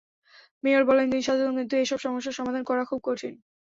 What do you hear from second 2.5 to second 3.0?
করা খুব